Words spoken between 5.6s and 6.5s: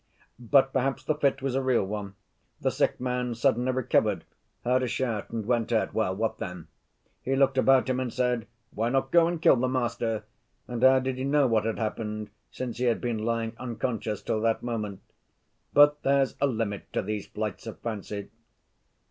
out. Well—what